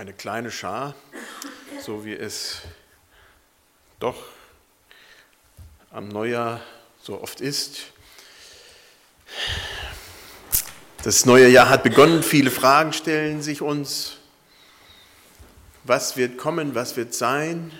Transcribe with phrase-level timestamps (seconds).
[0.00, 0.94] eine kleine Schar,
[1.84, 2.62] so wie es
[3.98, 4.16] doch
[5.90, 6.62] am Neujahr
[7.02, 7.82] so oft ist.
[11.02, 14.16] Das neue Jahr hat begonnen, viele Fragen stellen sich uns.
[15.84, 17.70] Was wird kommen, was wird sein?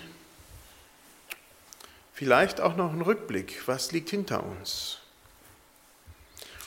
[2.12, 4.98] Vielleicht auch noch ein Rückblick, was liegt hinter uns?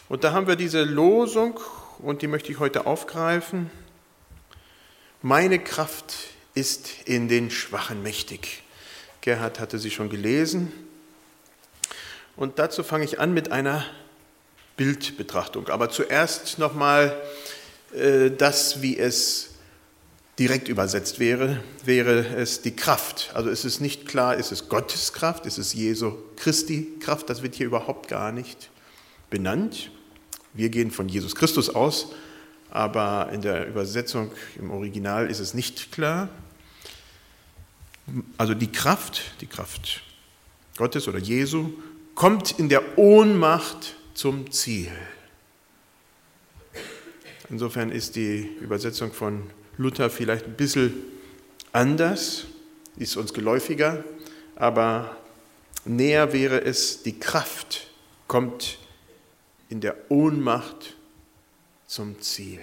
[0.09, 1.59] Und da haben wir diese Losung,
[1.99, 3.69] und die möchte ich heute aufgreifen.
[5.25, 6.15] Meine Kraft
[6.53, 8.61] ist in den Schwachen mächtig.
[9.21, 10.69] Gerhard hatte sie schon gelesen.
[12.35, 13.85] Und dazu fange ich an mit einer
[14.75, 15.69] Bildbetrachtung.
[15.69, 17.15] Aber zuerst nochmal
[17.95, 19.51] äh, das, wie es
[20.39, 23.31] direkt übersetzt wäre, wäre es die Kraft.
[23.33, 27.41] Also es ist nicht klar, ist es Gottes Kraft, ist es Jesu Christi Kraft, das
[27.41, 28.69] wird hier überhaupt gar nicht
[29.29, 29.89] benannt.
[30.51, 32.07] Wir gehen von Jesus Christus aus,
[32.73, 36.27] aber in der Übersetzung im Original ist es nicht klar.
[38.35, 40.01] Also die Kraft, die Kraft
[40.75, 41.69] Gottes oder Jesu,
[42.15, 44.91] kommt in der Ohnmacht zum Ziel.
[47.47, 49.43] Insofern ist die Übersetzung von
[49.77, 50.95] Luther vielleicht ein bisschen
[51.73, 52.45] anders,
[52.97, 54.03] ist uns geläufiger,
[54.55, 55.15] aber
[55.85, 57.91] näher wäre es, die Kraft
[58.27, 58.79] kommt
[59.69, 60.95] in der Ohnmacht
[61.93, 62.59] zum Ziel.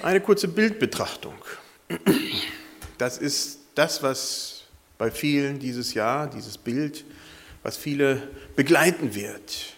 [0.00, 1.34] Eine kurze Bildbetrachtung.
[2.98, 4.62] Das ist das, was
[4.96, 7.04] bei vielen dieses Jahr, dieses Bild,
[7.64, 9.74] was viele begleiten wird.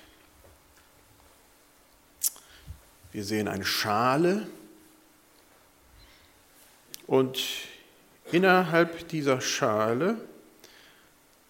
[3.10, 4.46] Wir sehen eine Schale
[7.06, 7.42] und
[8.30, 10.18] innerhalb dieser Schale,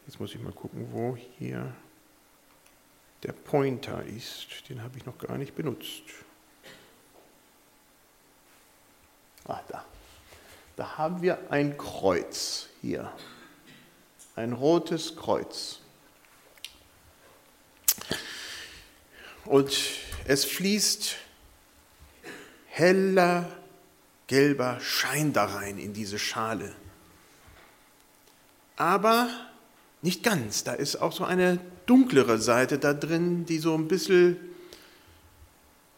[0.06, 1.74] jetzt muss ich mal gucken, wo hier
[3.24, 4.68] der Pointer ist.
[4.68, 6.02] Den habe ich noch gar nicht benutzt.
[9.46, 9.84] Ah, da.
[10.76, 13.10] Da haben wir ein Kreuz hier.
[14.36, 15.80] Ein rotes Kreuz.
[19.44, 19.76] Und
[20.26, 21.16] es fließt
[22.66, 23.48] heller
[24.26, 26.74] gelber Schein da rein in diese Schale.
[28.76, 29.28] Aber
[30.02, 34.36] nicht ganz, da ist auch so eine dunklere Seite da drin, die so ein bisschen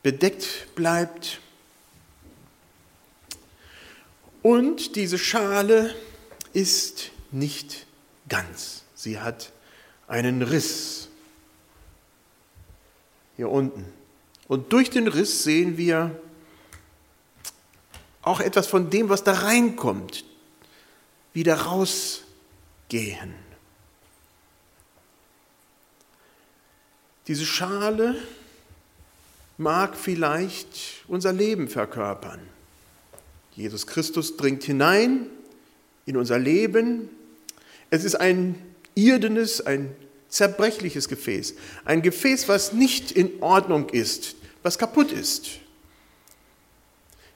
[0.03, 1.41] bedeckt bleibt.
[4.43, 5.95] Und diese Schale
[6.53, 7.87] ist nicht
[8.29, 8.85] ganz.
[8.95, 9.53] Sie hat
[10.07, 11.09] einen Riss
[13.37, 13.85] hier unten.
[14.49, 16.19] Und durch den Riss sehen wir
[18.23, 20.25] auch etwas von dem, was da reinkommt,
[21.33, 23.35] wieder rausgehen.
[27.28, 28.16] Diese Schale
[29.59, 32.41] mag vielleicht unser Leben verkörpern.
[33.56, 35.26] Jesus Christus dringt hinein
[36.04, 37.09] in unser Leben.
[37.91, 38.54] Es ist ein
[38.94, 39.94] irdenes, ein
[40.28, 41.54] zerbrechliches Gefäß.
[41.84, 45.47] Ein Gefäß, was nicht in Ordnung ist, was kaputt ist.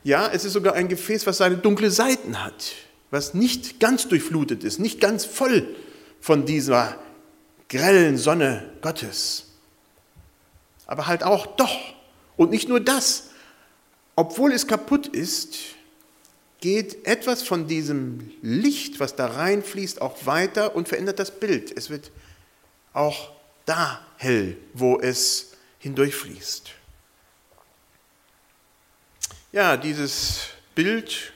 [0.05, 2.73] Ja, es ist sogar ein Gefäß, was seine dunkle Seiten hat,
[3.11, 5.67] was nicht ganz durchflutet ist, nicht ganz voll
[6.21, 6.99] von dieser
[7.69, 9.50] grellen Sonne Gottes
[10.91, 11.95] aber halt auch doch.
[12.37, 13.31] Und nicht nur das,
[14.17, 15.57] obwohl es kaputt ist,
[16.61, 21.75] geht etwas von diesem Licht, was da reinfließt, auch weiter und verändert das Bild.
[21.75, 22.11] Es wird
[22.93, 23.31] auch
[23.67, 26.71] da hell, wo es hindurchfließt.
[29.53, 31.33] Ja, dieses Bild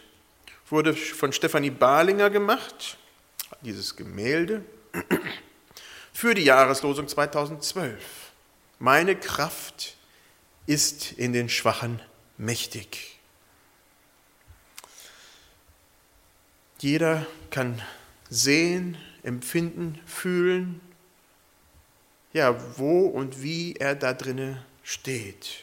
[0.68, 2.98] wurde von Stefanie Barlinger gemacht,
[3.60, 4.64] dieses Gemälde,
[6.12, 8.23] für die Jahreslosung 2012.
[8.78, 9.96] Meine Kraft
[10.66, 12.00] ist in den Schwachen
[12.36, 13.18] mächtig.
[16.78, 17.80] Jeder kann
[18.28, 20.80] sehen, empfinden, fühlen,
[22.32, 25.62] ja, wo und wie er da drinne steht.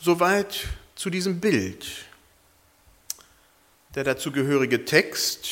[0.00, 1.86] Soweit zu diesem Bild.
[3.94, 5.48] Der dazugehörige Text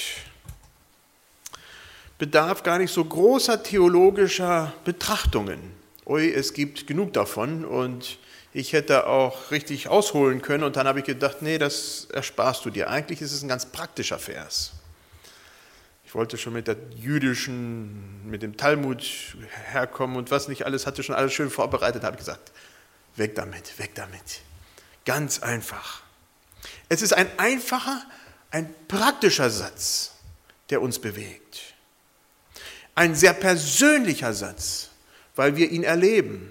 [2.22, 5.58] bedarf gar nicht so großer theologischer Betrachtungen.
[6.06, 8.16] Ui, es gibt genug davon und
[8.52, 12.70] ich hätte auch richtig ausholen können und dann habe ich gedacht, nee, das ersparst du
[12.70, 12.88] dir.
[12.88, 14.70] Eigentlich ist es ein ganz praktischer Vers.
[16.04, 19.04] Ich wollte schon mit der jüdischen, mit dem Talmud
[19.72, 22.52] herkommen und was nicht alles, hatte schon alles schön vorbereitet, habe gesagt,
[23.16, 24.42] weg damit, weg damit.
[25.04, 26.02] Ganz einfach.
[26.88, 28.00] Es ist ein einfacher,
[28.52, 30.12] ein praktischer Satz,
[30.70, 31.71] der uns bewegt.
[32.94, 34.90] Ein sehr persönlicher Satz,
[35.34, 36.50] weil wir ihn erleben.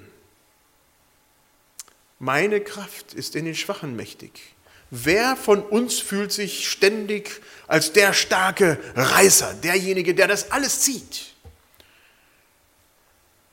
[2.20, 4.54] Meine Kraft ist in den Schwachen mächtig.
[4.90, 11.34] Wer von uns fühlt sich ständig als der starke Reißer, derjenige, der das alles zieht?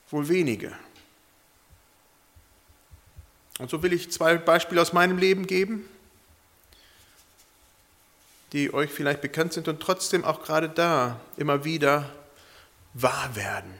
[0.09, 0.77] Wohl wenige.
[3.59, 5.87] Und so will ich zwei Beispiele aus meinem Leben geben,
[8.51, 12.13] die euch vielleicht bekannt sind und trotzdem auch gerade da immer wieder
[12.93, 13.73] wahr werden.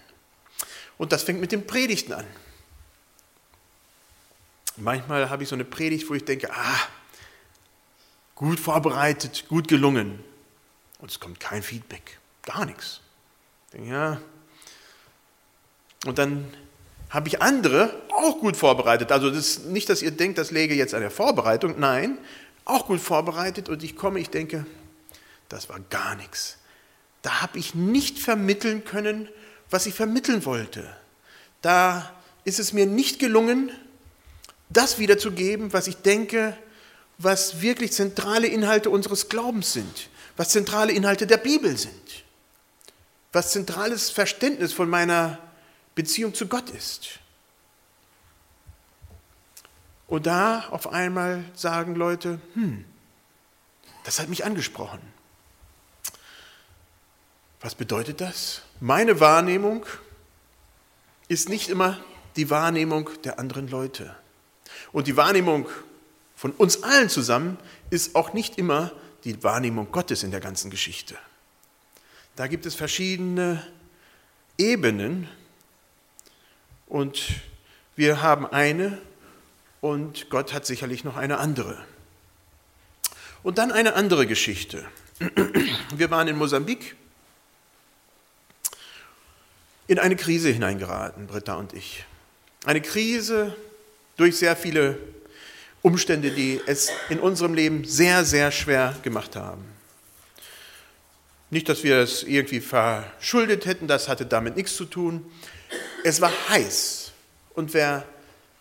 [0.98, 2.26] Und das fängt mit den Predigten an.
[4.78, 6.80] Manchmal habe ich so eine Predigt, wo ich denke, ah,
[8.36, 10.24] gut vorbereitet, gut gelungen.
[11.00, 13.02] Und es kommt kein Feedback, gar nichts.
[13.66, 14.22] Ich denke, ja.
[16.06, 16.54] Und dann
[17.10, 19.12] habe ich andere auch gut vorbereitet.
[19.12, 21.80] Also das nicht, dass ihr denkt, das läge jetzt an der Vorbereitung.
[21.80, 22.18] Nein,
[22.66, 23.68] auch gut vorbereitet.
[23.68, 24.66] Und ich komme, ich denke,
[25.50, 26.59] das war gar nichts.
[27.22, 29.30] Da habe ich nicht vermitteln können,
[29.70, 30.90] was ich vermitteln wollte.
[31.62, 32.14] Da
[32.44, 33.72] ist es mir nicht gelungen,
[34.70, 36.58] das wiederzugeben, was ich denke,
[37.18, 42.24] was wirklich zentrale Inhalte unseres Glaubens sind, was zentrale Inhalte der Bibel sind,
[43.34, 45.38] was zentrales Verständnis von meiner
[45.96, 47.20] Beziehung zu Gott ist.
[50.08, 52.86] Und da auf einmal sagen Leute, hm,
[54.06, 55.02] das hat mich angesprochen.
[57.62, 58.62] Was bedeutet das?
[58.80, 59.86] Meine Wahrnehmung
[61.28, 62.00] ist nicht immer
[62.36, 64.16] die Wahrnehmung der anderen Leute.
[64.92, 65.68] Und die Wahrnehmung
[66.36, 67.58] von uns allen zusammen
[67.90, 68.92] ist auch nicht immer
[69.26, 71.18] die Wahrnehmung Gottes in der ganzen Geschichte.
[72.38, 73.66] Da gibt es verschiedene
[74.58, 75.28] Ebenen
[76.88, 77.42] und
[77.98, 78.98] wir haben eine
[79.82, 81.78] und Gott hat sicherlich noch eine andere.
[83.44, 84.86] Und dann eine andere Geschichte.
[85.96, 86.96] Wir waren in Mosambik
[89.90, 92.06] in eine Krise hineingeraten, Britta und ich.
[92.64, 93.56] Eine Krise
[94.18, 95.00] durch sehr viele
[95.82, 99.66] Umstände, die es in unserem Leben sehr, sehr schwer gemacht haben.
[101.50, 105.26] Nicht, dass wir es irgendwie verschuldet hätten, das hatte damit nichts zu tun.
[106.04, 107.12] Es war heiß
[107.56, 108.06] und wer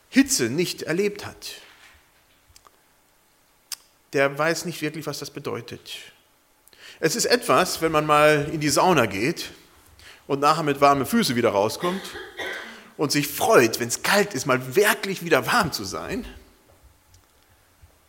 [0.08, 1.56] Hitze nicht erlebt hat,
[4.14, 5.90] der weiß nicht wirklich, was das bedeutet.
[7.00, 9.50] Es ist etwas, wenn man mal in die Sauna geht
[10.28, 12.02] und nachher mit warmen Füßen wieder rauskommt
[12.96, 16.24] und sich freut, wenn es kalt ist, mal wirklich wieder warm zu sein.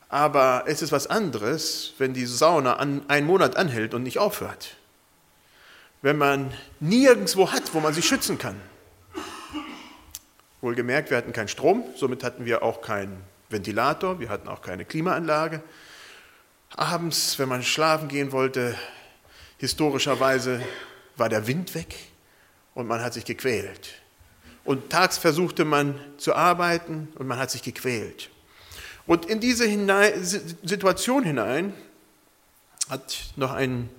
[0.09, 4.75] Aber es ist was anderes, wenn die Sauna an, einen Monat anhält und nicht aufhört.
[6.01, 8.59] Wenn man nirgendwo hat, wo man sich schützen kann.
[10.61, 14.83] Wohlgemerkt, wir hatten keinen Strom, somit hatten wir auch keinen Ventilator, wir hatten auch keine
[14.83, 15.63] Klimaanlage.
[16.75, 18.75] Abends, wenn man schlafen gehen wollte,
[19.57, 20.61] historischerweise
[21.15, 22.08] war der Wind weg
[22.73, 23.89] und man hat sich gequält.
[24.63, 28.29] Und tags versuchte man zu arbeiten und man hat sich gequält.
[29.07, 31.73] Und in diese hinein, Situation hinein
[32.89, 33.89] hat noch ein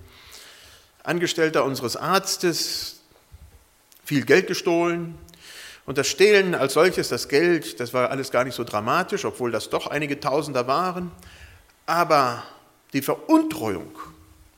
[1.03, 3.01] Angestellter unseres Arztes
[4.05, 5.17] viel Geld gestohlen.
[5.85, 9.51] Und das Stehlen als solches, das Geld, das war alles gar nicht so dramatisch, obwohl
[9.51, 11.11] das doch einige Tausender waren.
[11.85, 12.43] Aber
[12.93, 13.91] die Veruntreuung,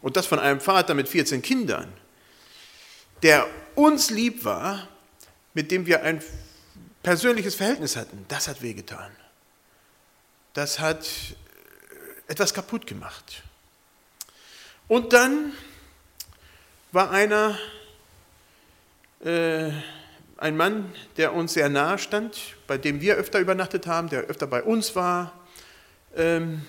[0.01, 1.91] und das von einem Vater mit 14 Kindern,
[3.23, 4.87] der uns lieb war,
[5.53, 6.21] mit dem wir ein
[7.03, 9.11] persönliches Verhältnis hatten, das hat wehgetan.
[10.53, 11.07] Das hat
[12.27, 13.43] etwas kaputt gemacht.
[14.87, 15.53] Und dann
[16.91, 17.57] war einer,
[19.23, 19.71] äh,
[20.37, 22.37] ein Mann, der uns sehr nahe stand,
[22.67, 25.33] bei dem wir öfter übernachtet haben, der öfter bei uns war,
[26.15, 26.61] ähm,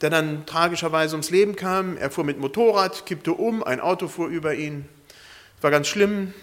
[0.00, 1.96] der dann tragischerweise ums Leben kam.
[1.96, 4.88] Er fuhr mit Motorrad, kippte um, ein Auto fuhr über ihn.
[5.60, 6.34] War ganz schlimm.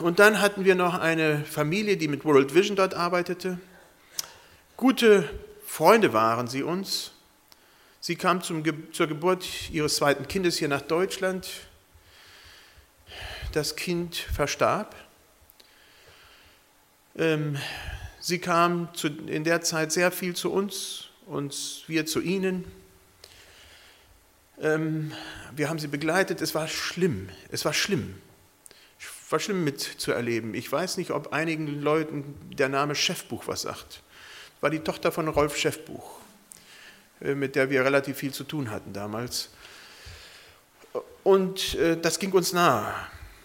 [0.00, 3.58] Und dann hatten wir noch eine Familie, die mit World Vision dort arbeitete.
[4.76, 5.30] Gute
[5.64, 7.12] Freunde waren sie uns.
[8.00, 8.62] Sie kam zum,
[8.92, 11.48] zur Geburt ihres zweiten Kindes hier nach Deutschland.
[13.52, 14.94] Das Kind verstarb.
[17.16, 17.56] Ähm,
[18.20, 18.90] sie kam
[19.26, 22.70] in der Zeit sehr viel zu uns und wir zu ihnen.
[24.60, 25.12] Ähm,
[25.54, 26.40] wir haben sie begleitet.
[26.40, 27.28] Es war schlimm.
[27.50, 28.20] Es war schlimm
[29.30, 30.54] war schlimm mitzuerleben.
[30.54, 34.02] Ich weiß nicht, ob einigen Leuten der Name Chefbuch was sagt.
[34.60, 36.20] War die Tochter von Rolf Chefbuch,
[37.20, 39.50] äh, mit der wir relativ viel zu tun hatten damals.
[41.24, 42.94] Und äh, das ging uns nahe.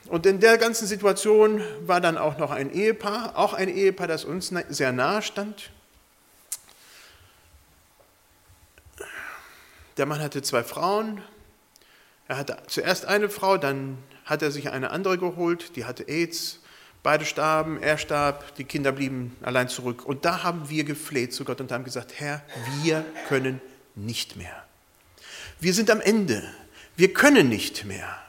[0.08, 4.26] Und in der ganzen Situation war dann auch noch ein Ehepaar, auch ein Ehepaar, das
[4.26, 5.72] uns sehr nahe stand.
[10.02, 11.22] Der Mann hatte zwei Frauen.
[12.28, 16.60] Er hatte zuerst eine Frau, dann hat er sich eine andere geholt, die hatte AIDS,
[17.04, 20.04] Beide starben, er starb, die Kinder blieben allein zurück.
[20.04, 22.44] Und da haben wir gefleht zu Gott und haben gesagt, Herr,
[22.82, 23.62] wir können
[23.94, 24.66] nicht mehr.
[25.60, 26.52] Wir sind am Ende.
[26.96, 28.20] Wir können nicht mehr.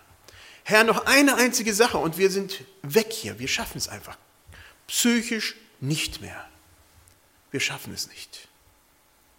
[0.64, 3.38] Herr, noch eine einzige Sache und wir sind weg hier.
[3.38, 4.18] Wir schaffen es einfach.
[4.88, 6.46] Psychisch nicht mehr.
[7.50, 8.48] Wir schaffen es nicht.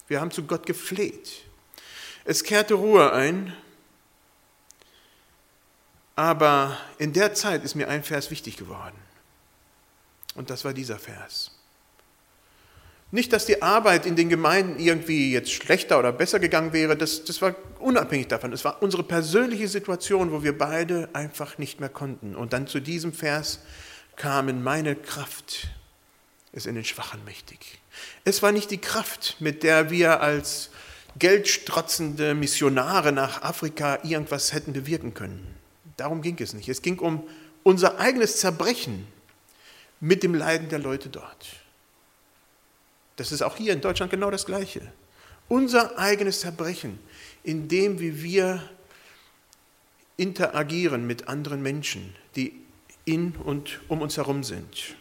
[0.07, 1.43] Wir haben zu Gott gefleht.
[2.25, 3.53] Es kehrte Ruhe ein,
[6.15, 8.95] aber in der Zeit ist mir ein Vers wichtig geworden.
[10.35, 11.51] Und das war dieser Vers.
[13.11, 17.23] Nicht, dass die Arbeit in den Gemeinden irgendwie jetzt schlechter oder besser gegangen wäre, das,
[17.25, 18.51] das war unabhängig davon.
[18.53, 22.35] Es war unsere persönliche Situation, wo wir beide einfach nicht mehr konnten.
[22.35, 23.59] Und dann zu diesem Vers
[24.15, 25.67] kamen meine Kraft
[26.53, 27.79] ist in den Schwachen mächtig.
[28.23, 30.69] Es war nicht die Kraft, mit der wir als
[31.17, 35.55] geldstrotzende Missionare nach Afrika irgendwas hätten bewirken können.
[35.97, 36.69] Darum ging es nicht.
[36.69, 37.27] Es ging um
[37.63, 39.07] unser eigenes Zerbrechen
[39.99, 41.47] mit dem Leiden der Leute dort.
[43.15, 44.91] Das ist auch hier in Deutschland genau das Gleiche.
[45.47, 46.99] Unser eigenes Zerbrechen,
[47.43, 48.67] in dem, wie wir
[50.17, 52.59] interagieren mit anderen Menschen, die
[53.05, 54.95] in und um uns herum sind.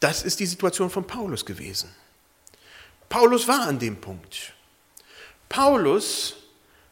[0.00, 1.88] Das ist die Situation von Paulus gewesen.
[3.08, 4.52] Paulus war an dem Punkt.
[5.48, 6.36] Paulus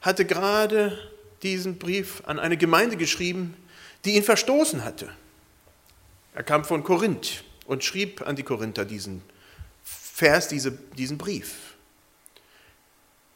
[0.01, 0.99] hatte gerade
[1.43, 3.55] diesen Brief an eine Gemeinde geschrieben,
[4.05, 5.11] die ihn verstoßen hatte.
[6.35, 9.23] Er kam von Korinth und schrieb an die Korinther diesen
[9.83, 11.75] Vers, diese, diesen Brief.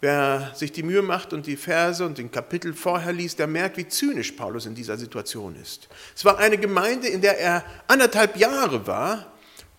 [0.00, 3.76] Wer sich die Mühe macht und die Verse und den Kapitel vorher liest, der merkt,
[3.76, 5.88] wie zynisch Paulus in dieser Situation ist.
[6.16, 9.29] Es war eine Gemeinde, in der er anderthalb Jahre war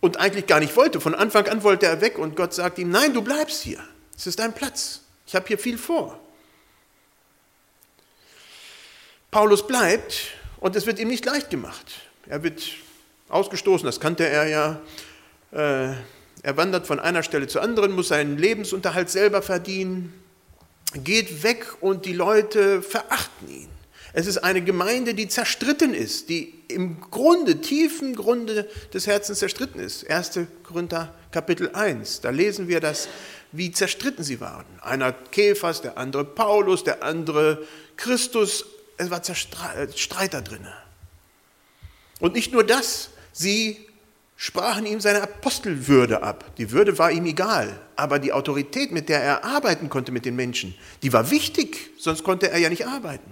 [0.02, 1.00] und eigentlich gar nicht wollte.
[1.00, 3.80] Von Anfang an wollte er weg und Gott sagt ihm, nein, du bleibst hier.
[4.18, 5.02] Es ist dein Platz.
[5.26, 6.20] Ich habe hier viel vor.
[9.30, 11.86] Paulus bleibt und es wird ihm nicht leicht gemacht.
[12.28, 12.62] Er wird
[13.30, 14.82] ausgestoßen, das kannte er ja.
[15.52, 15.96] Äh,
[16.44, 20.14] er wandert von einer Stelle zur anderen, muss seinen Lebensunterhalt selber verdienen,
[20.96, 23.81] geht weg und die Leute verachten ihn.
[24.14, 29.80] Es ist eine Gemeinde, die zerstritten ist, die im Grunde, tiefen Grunde des Herzens zerstritten
[29.80, 30.10] ist.
[30.10, 30.40] 1.
[30.64, 33.08] Korinther Kapitel 1, da lesen wir das,
[33.52, 34.66] wie zerstritten sie waren.
[34.82, 37.66] Einer Käfers, der andere Paulus, der andere
[37.96, 38.66] Christus.
[38.98, 40.68] Es war Streit da drin.
[42.20, 43.88] Und nicht nur das, Sie
[44.36, 46.56] sprachen ihm seine Apostelwürde ab.
[46.58, 50.36] Die Würde war ihm egal, aber die Autorität, mit der er arbeiten konnte mit den
[50.36, 53.32] Menschen, die war wichtig, sonst konnte er ja nicht arbeiten.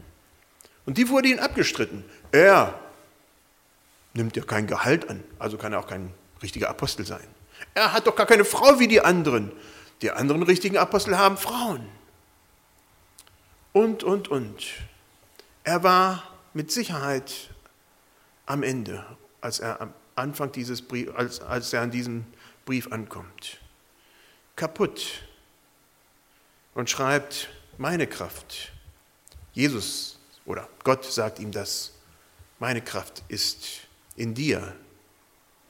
[0.90, 2.04] Und die wurde ihm abgestritten.
[2.32, 2.80] Er
[4.16, 7.28] nimmt ja kein Gehalt an, also kann er auch kein richtiger Apostel sein.
[7.76, 9.52] Er hat doch gar keine Frau wie die anderen.
[10.02, 11.88] Die anderen richtigen Apostel haben Frauen.
[13.72, 14.66] Und, und, und.
[15.64, 16.24] Er war
[16.56, 17.52] mit Sicherheit
[18.48, 19.06] am Ende
[19.42, 22.26] als er am Anfang dieses Brief, als, als er an diesem
[22.66, 23.60] Brief ankommt.
[24.56, 25.22] Kaputt
[26.74, 28.72] und schreibt, meine Kraft.
[29.54, 30.19] Jesus
[30.50, 31.92] oder Gott sagt ihm das,
[32.58, 33.82] meine Kraft ist
[34.16, 34.76] in dir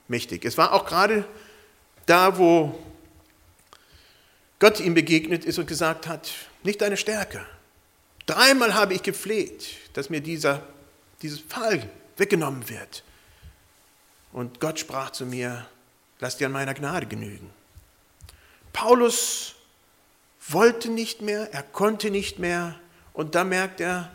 [0.08, 0.46] mächtig.
[0.46, 1.28] Es war auch gerade
[2.06, 2.82] da, wo
[4.58, 6.32] Gott ihm begegnet ist und gesagt hat,
[6.62, 7.44] nicht deine Stärke.
[8.24, 10.62] Dreimal habe ich gefleht, dass mir dieser,
[11.20, 13.04] dieses Fall weggenommen wird.
[14.32, 15.66] Und Gott sprach zu mir,
[16.20, 17.50] lass dir an meiner Gnade genügen.
[18.72, 19.56] Paulus
[20.48, 22.80] wollte nicht mehr, er konnte nicht mehr
[23.12, 24.10] und da merkt er,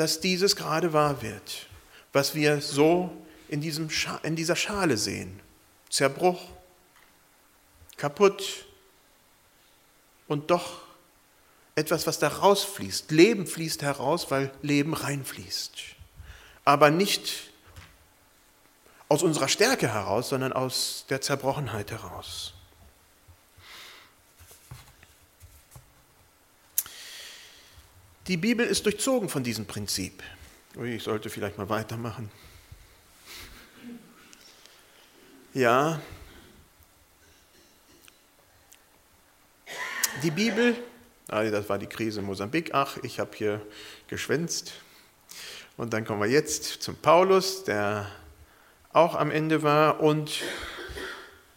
[0.00, 1.66] dass dieses gerade wahr wird,
[2.14, 3.14] was wir so
[3.48, 3.90] in, diesem
[4.22, 5.40] in dieser Schale sehen.
[5.90, 6.40] Zerbruch,
[7.98, 8.64] kaputt
[10.26, 10.80] und doch
[11.74, 13.10] etwas, was da rausfließt.
[13.10, 15.74] Leben fließt heraus, weil Leben reinfließt.
[16.64, 17.50] Aber nicht
[19.10, 22.54] aus unserer Stärke heraus, sondern aus der Zerbrochenheit heraus.
[28.30, 30.22] Die Bibel ist durchzogen von diesem Prinzip.
[30.80, 32.30] Ich sollte vielleicht mal weitermachen.
[35.52, 36.00] Ja,
[40.22, 40.76] die Bibel,
[41.26, 43.66] ah, das war die Krise in Mosambik, ach, ich habe hier
[44.06, 44.74] geschwänzt.
[45.76, 48.08] Und dann kommen wir jetzt zum Paulus, der
[48.92, 49.98] auch am Ende war.
[49.98, 50.42] Und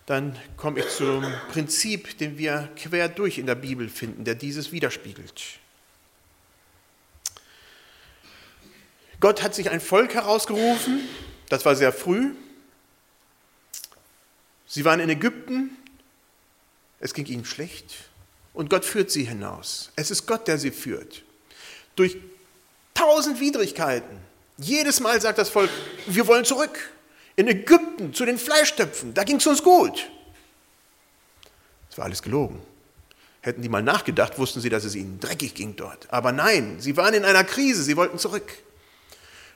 [0.08, 4.72] dann komme ich zum Prinzip, den wir quer durch in der Bibel finden, der dieses
[4.72, 5.60] widerspiegelt.
[9.24, 11.00] Gott hat sich ein Volk herausgerufen,
[11.48, 12.32] das war sehr früh.
[14.68, 15.70] Sie waren in Ägypten,
[17.00, 18.10] es ging ihnen schlecht
[18.54, 19.92] und Gott führt sie hinaus.
[19.96, 21.24] Es ist Gott, der sie führt.
[21.96, 22.18] Durch
[22.94, 24.18] tausend Widrigkeiten,
[24.58, 25.70] Jedes Mal sagt das Volk,
[26.06, 26.92] wir wollen zurück.
[27.38, 30.10] In Ägypten zu den Fleischtöpfen, da ging es uns gut.
[31.88, 32.62] Das war alles gelogen.
[33.40, 36.12] Hätten die mal nachgedacht, wussten sie, dass es ihnen dreckig ging dort.
[36.12, 38.52] Aber nein, sie waren in einer Krise, sie wollten zurück.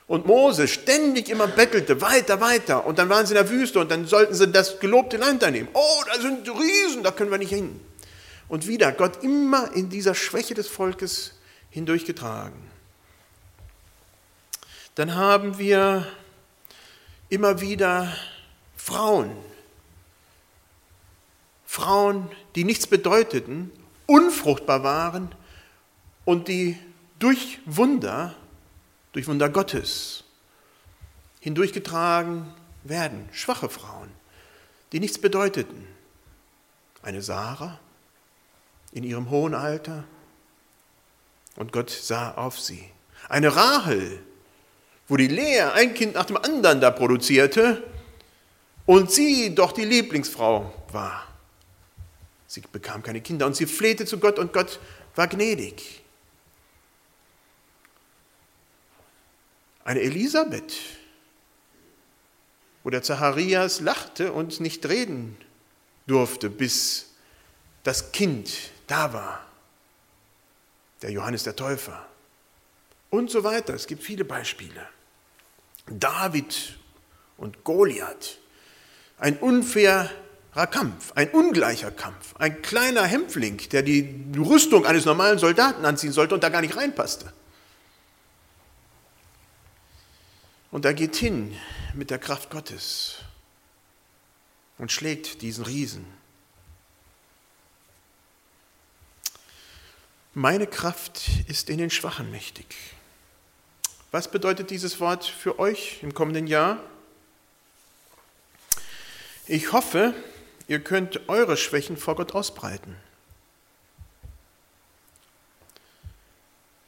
[0.08, 2.86] Und Mose ständig immer bettelte, weiter, weiter.
[2.86, 5.68] Und dann waren sie in der Wüste und dann sollten sie das gelobte Land einnehmen.
[5.74, 7.78] Oh, da sind Riesen, da können wir nicht hin.
[8.48, 11.34] Und wieder Gott immer in dieser Schwäche des Volkes
[11.70, 12.56] hindurchgetragen.
[14.94, 16.06] Dann haben wir
[17.28, 18.12] immer wieder
[18.76, 19.30] Frauen,
[21.66, 23.70] Frauen, die nichts bedeuteten,
[24.06, 25.34] unfruchtbar waren
[26.24, 26.78] und die
[27.18, 28.34] durch Wunder,
[29.12, 30.24] durch Wunder Gottes
[31.40, 32.52] hindurchgetragen
[32.84, 33.28] werden.
[33.32, 34.10] Schwache Frauen,
[34.92, 35.86] die nichts bedeuteten.
[37.02, 37.78] Eine Sarah
[38.92, 40.04] in ihrem hohen Alter
[41.56, 42.90] und Gott sah auf sie.
[43.28, 44.22] Eine Rahel,
[45.06, 47.82] wo die Lea ein Kind nach dem anderen da produzierte
[48.86, 51.26] und sie doch die Lieblingsfrau war.
[52.46, 54.80] Sie bekam keine Kinder und sie flehte zu Gott und Gott
[55.14, 56.02] war gnädig.
[59.88, 60.74] Eine Elisabeth,
[62.84, 65.34] wo der Zacharias lachte und nicht reden
[66.06, 67.14] durfte, bis
[67.84, 68.50] das Kind
[68.86, 69.46] da war.
[71.00, 72.06] Der Johannes der Täufer.
[73.08, 73.72] Und so weiter.
[73.72, 74.86] Es gibt viele Beispiele.
[75.86, 76.78] David
[77.38, 78.36] und Goliath.
[79.16, 80.10] Ein unfair
[80.70, 86.34] Kampf, ein ungleicher Kampf, ein kleiner Hämpfling, der die Rüstung eines normalen Soldaten anziehen sollte
[86.34, 87.32] und da gar nicht reinpasste.
[90.70, 91.56] Und er geht hin
[91.94, 93.18] mit der Kraft Gottes
[94.76, 96.06] und schlägt diesen Riesen.
[100.34, 102.66] Meine Kraft ist in den Schwachen mächtig.
[104.10, 106.78] Was bedeutet dieses Wort für euch im kommenden Jahr?
[109.46, 110.14] Ich hoffe,
[110.68, 112.94] Ihr könnt eure Schwächen vor Gott ausbreiten.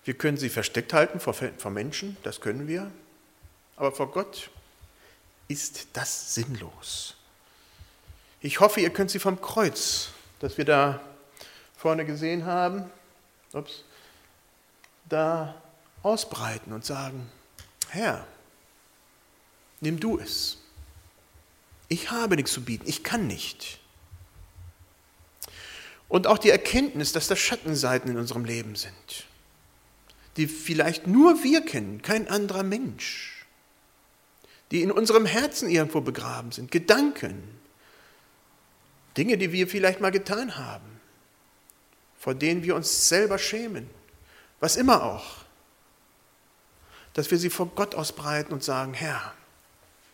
[0.04, 2.90] Wir können sie versteckt halten vor, vor Menschen, das können wir,
[3.80, 4.50] aber vor Gott
[5.48, 7.16] ist das sinnlos.
[8.42, 11.00] Ich hoffe, ihr könnt sie vom Kreuz, das wir da
[11.78, 12.90] vorne gesehen haben,
[13.54, 13.84] ups,
[15.08, 15.54] da
[16.02, 17.26] ausbreiten und sagen,
[17.88, 18.26] Herr,
[19.80, 20.58] nimm du es.
[21.88, 23.80] Ich habe nichts zu bieten, ich kann nicht.
[26.06, 29.24] Und auch die Erkenntnis, dass da Schattenseiten in unserem Leben sind,
[30.36, 33.39] die vielleicht nur wir kennen, kein anderer Mensch,
[34.70, 37.42] die in unserem Herzen irgendwo begraben sind, Gedanken,
[39.16, 41.00] Dinge, die wir vielleicht mal getan haben,
[42.18, 43.88] vor denen wir uns selber schämen,
[44.60, 45.44] was immer auch,
[47.14, 49.34] dass wir sie vor Gott ausbreiten und sagen, Herr,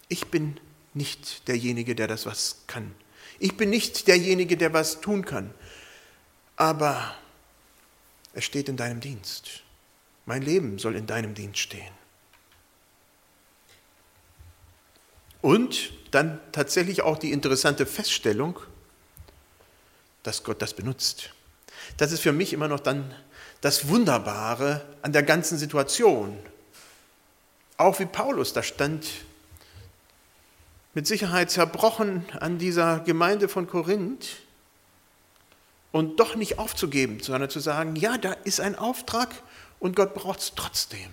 [0.09, 0.59] ich bin
[0.95, 2.95] nicht derjenige, der das was kann.
[3.39, 5.53] Ich bin nicht derjenige, der was tun kann.
[6.57, 7.15] Aber
[8.33, 9.63] es steht in deinem Dienst.
[10.25, 11.93] Mein Leben soll in deinem Dienst stehen.
[15.47, 18.59] Und dann tatsächlich auch die interessante Feststellung,
[20.25, 21.31] dass Gott das benutzt.
[21.99, 23.15] Das ist für mich immer noch dann
[23.61, 26.37] das Wunderbare an der ganzen Situation.
[27.77, 29.07] Auch wie Paulus da stand
[30.95, 34.27] mit Sicherheit zerbrochen an dieser Gemeinde von Korinth
[35.93, 39.29] und doch nicht aufzugeben, sondern zu sagen, ja, da ist ein Auftrag
[39.79, 41.11] und Gott braucht es trotzdem.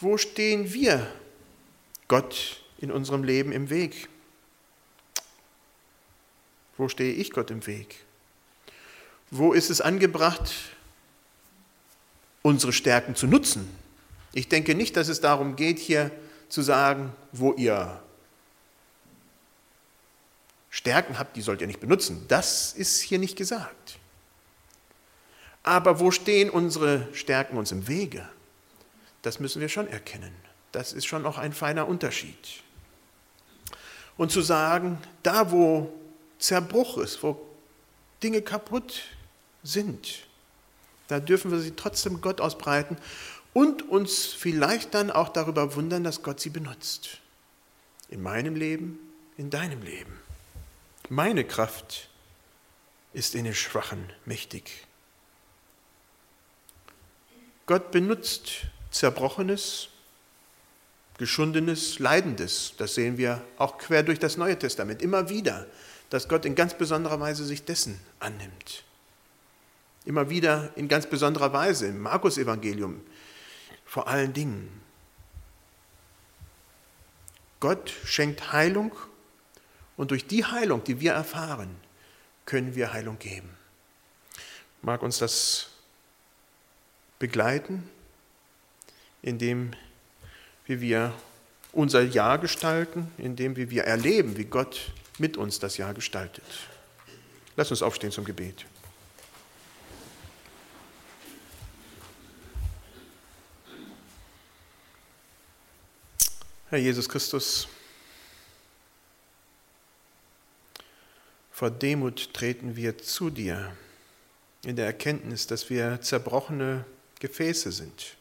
[0.00, 1.10] Wo stehen wir
[2.06, 4.08] Gott in unserem Leben im Weg?
[6.76, 8.04] Wo stehe ich Gott im Weg?
[9.30, 10.52] Wo ist es angebracht,
[12.42, 13.68] unsere Stärken zu nutzen?
[14.32, 16.12] Ich denke nicht, dass es darum geht, hier
[16.48, 18.00] zu sagen, wo ihr
[20.70, 22.24] Stärken habt, die sollt ihr nicht benutzen.
[22.28, 23.98] Das ist hier nicht gesagt.
[25.64, 28.28] Aber wo stehen unsere Stärken uns im Wege?
[29.22, 30.34] Das müssen wir schon erkennen.
[30.72, 32.62] Das ist schon auch ein feiner Unterschied.
[34.16, 35.92] Und zu sagen, da wo
[36.38, 37.40] Zerbruch ist, wo
[38.22, 39.02] Dinge kaputt
[39.62, 40.26] sind,
[41.08, 42.96] da dürfen wir sie trotzdem Gott ausbreiten
[43.54, 47.18] und uns vielleicht dann auch darüber wundern, dass Gott sie benutzt.
[48.10, 48.98] In meinem Leben,
[49.36, 50.18] in deinem Leben.
[51.08, 52.08] Meine Kraft
[53.12, 54.86] ist in den Schwachen mächtig.
[57.66, 59.88] Gott benutzt Zerbrochenes,
[61.18, 62.74] Geschundenes, Leidendes.
[62.78, 65.66] Das sehen wir auch quer durch das Neue Testament immer wieder,
[66.10, 68.84] dass Gott in ganz besonderer Weise sich dessen annimmt.
[70.04, 73.00] Immer wieder in ganz besonderer Weise im Markus-Evangelium
[73.84, 74.80] vor allen Dingen.
[77.60, 78.92] Gott schenkt Heilung
[79.96, 81.76] und durch die Heilung, die wir erfahren,
[82.46, 83.50] können wir Heilung geben.
[84.80, 85.70] Mag uns das
[87.18, 87.90] begleiten,
[89.22, 89.72] indem
[90.66, 91.14] wie wir
[91.72, 96.44] unser Jahr gestalten, indem wie wir erleben, wie Gott mit uns das Jahr gestaltet.
[97.56, 98.66] Lass uns aufstehen zum Gebet.
[106.70, 107.66] Herr Jesus Christus,
[111.50, 113.74] vor Demut treten wir zu dir
[114.64, 116.84] in der Erkenntnis, dass wir zerbrochene
[117.20, 118.17] Gefäße sind.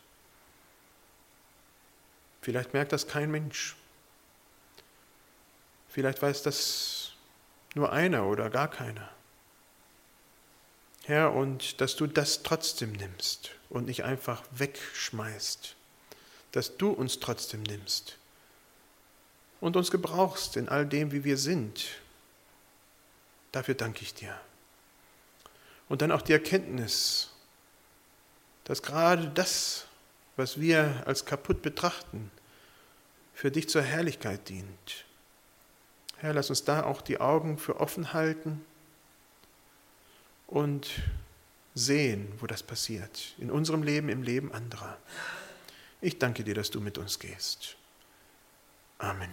[2.48, 3.76] Vielleicht merkt das kein Mensch.
[5.90, 7.12] Vielleicht weiß das
[7.76, 9.10] nur einer oder gar keiner.
[11.04, 15.76] Herr, und dass du das trotzdem nimmst und nicht einfach wegschmeißt,
[16.54, 18.18] dass du uns trotzdem nimmst
[19.60, 21.86] und uns gebrauchst in all dem, wie wir sind.
[23.52, 24.40] Dafür danke ich dir.
[25.90, 27.30] Und dann auch die Erkenntnis,
[28.64, 29.86] dass gerade das,
[30.38, 32.32] was wir als kaputt betrachten,
[33.38, 35.06] für dich zur Herrlichkeit dient.
[36.17, 38.65] Herr, lass uns da auch die Augen für offen halten
[40.47, 40.89] und
[41.76, 44.97] sehen, wo das passiert, in unserem Leben, im Leben anderer.
[46.02, 47.78] Ich danke dir, dass du mit uns gehst.
[48.97, 49.30] Amen.